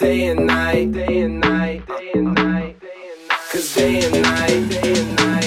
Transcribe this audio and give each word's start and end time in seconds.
day 0.00 0.28
and 0.28 0.46
night, 0.46 0.92
day 0.92 1.20
and 1.20 1.40
night, 1.40 1.86
day 1.86 2.12
and 2.14 2.34
night, 2.34 2.80
day 2.80 2.88
and 3.12 3.28
night. 3.28 3.40
Cause 3.52 3.74
day 3.74 4.02
and 4.02 4.22
night, 4.22 4.68
day 4.70 4.98
and 4.98 5.16
night. 5.16 5.39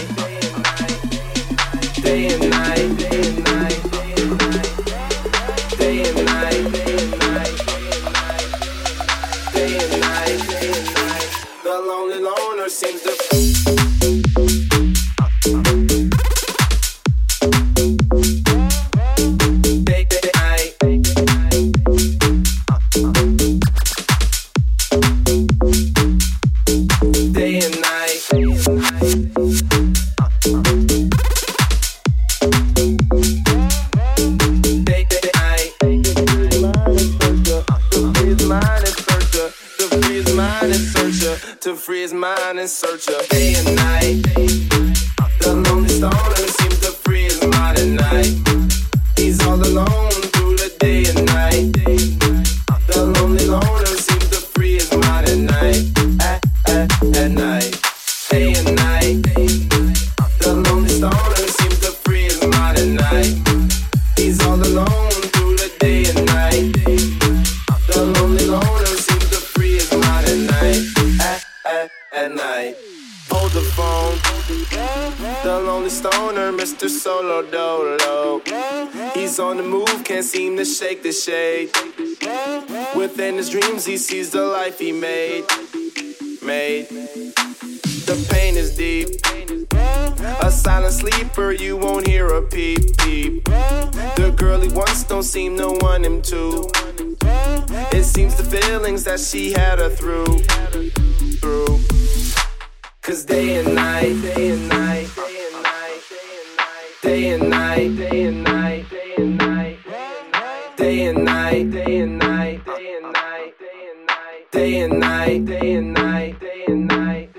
day 110.93 111.05
and 111.05 111.25
night, 111.25 111.71
day 111.71 111.97
and 112.01 112.19
night, 112.19 112.63
day 112.65 112.97
and 112.97 113.13
night, 113.13 113.53
day 113.59 113.89
and 113.89 114.05
night, 114.05 114.51
day 114.51 114.79
and 114.81 114.99
night, 114.99 115.45
day 115.45 115.73
and 115.73 115.93
night, 115.93 116.39
day 116.39 116.65
and 116.67 116.87
night, 116.87 117.29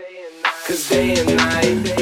cause 0.67 0.89
day 0.89 1.15
and 1.21 1.37
night. 1.37 1.94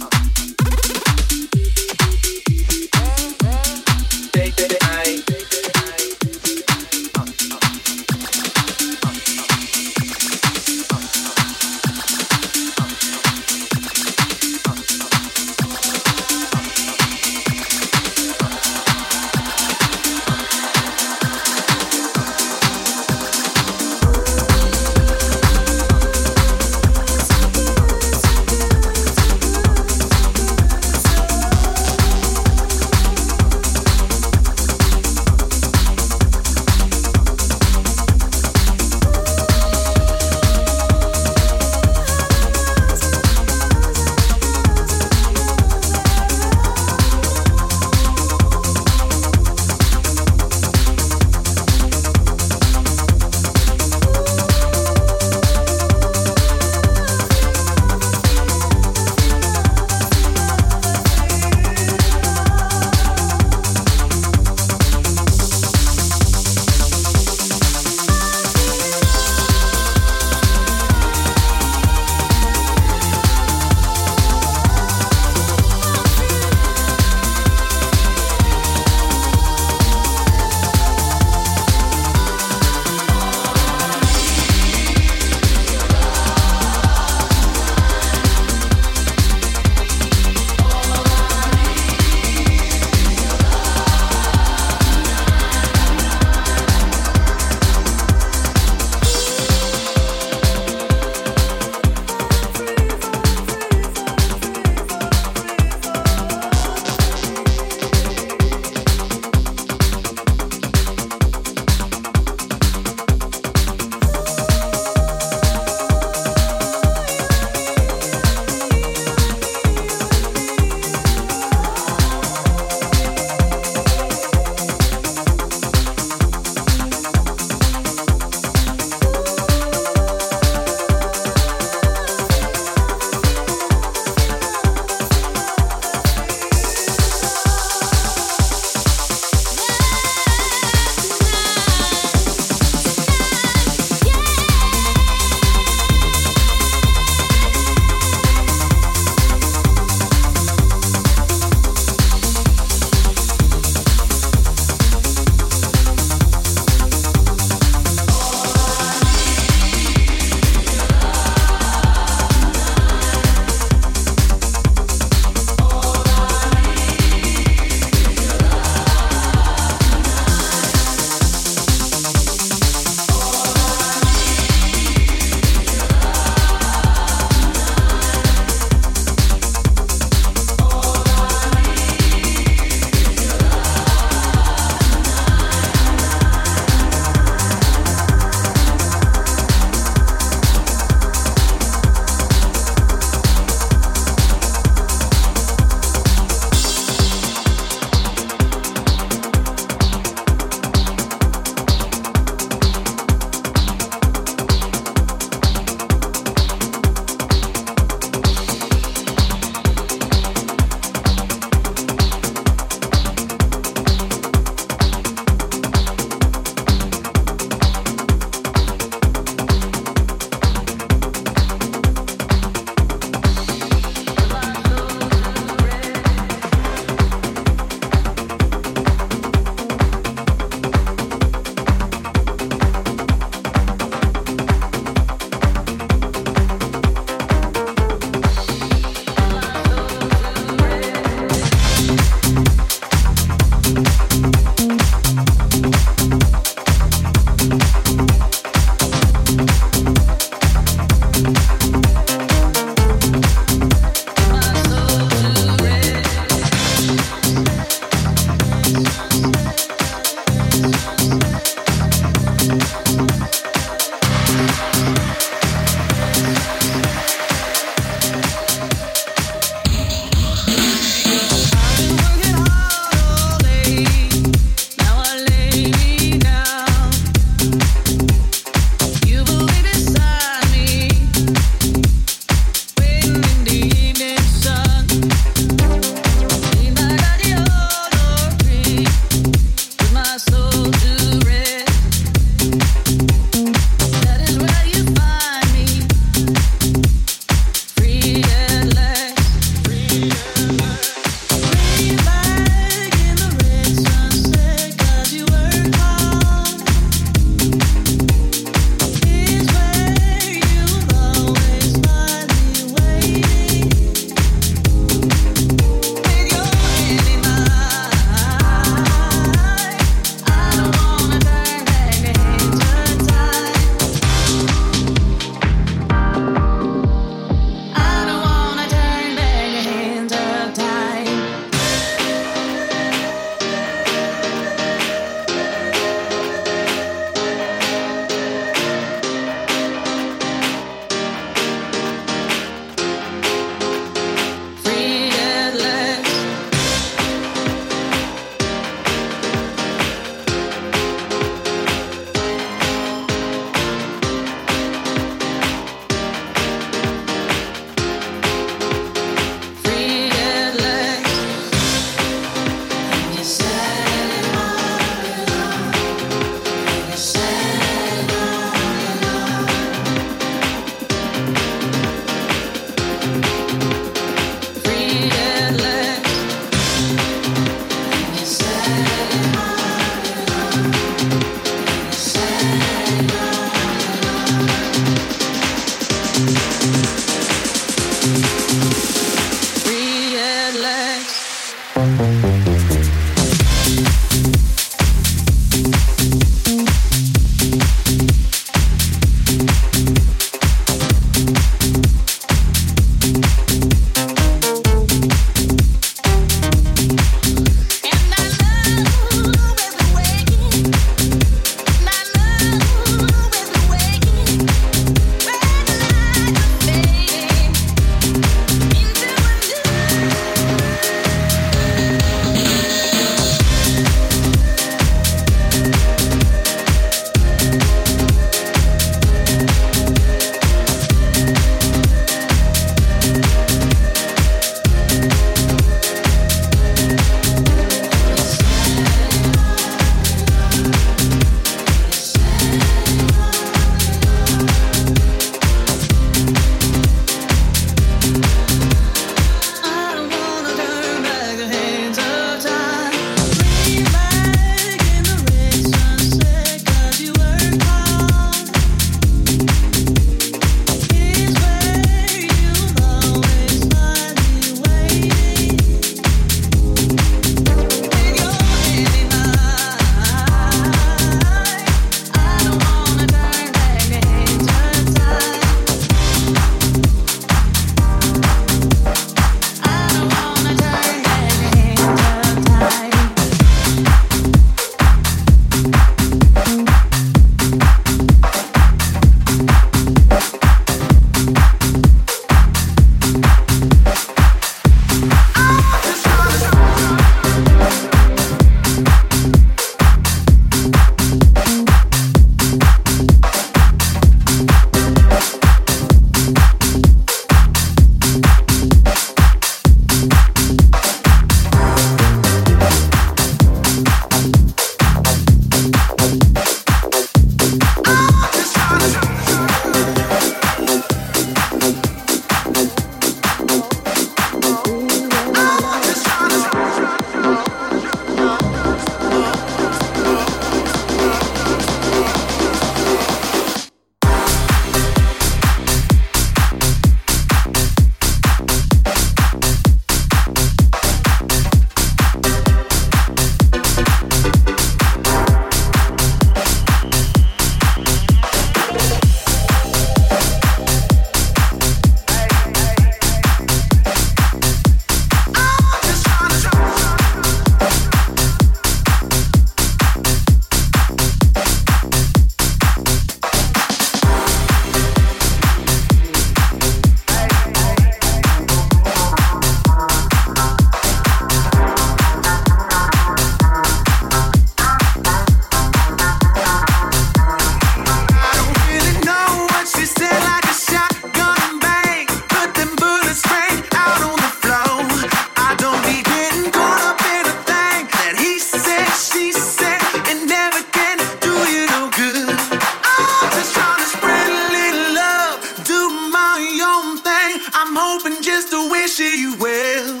I'm 597.62 597.76
hoping 597.76 598.22
just 598.22 598.48
to 598.52 598.70
wish 598.70 598.98
you 598.98 599.36
well. 599.38 600.00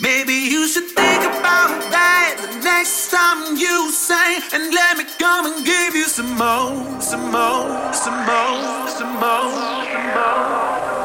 Maybe 0.00 0.32
you 0.32 0.66
should 0.66 0.90
think 0.90 1.22
about 1.22 1.70
that 1.94 2.34
the 2.42 2.64
next 2.64 3.12
time 3.12 3.54
you 3.56 3.92
say, 3.92 4.40
and 4.52 4.74
let 4.74 4.98
me 4.98 5.04
come 5.16 5.46
and 5.46 5.64
give 5.64 5.94
you 5.94 6.06
some 6.06 6.36
more, 6.36 7.00
some 7.00 7.30
more, 7.30 7.92
some 7.94 8.26
more, 8.26 8.88
some 8.88 9.14
more, 9.22 9.54
some 9.86 10.06
more. 10.18 10.95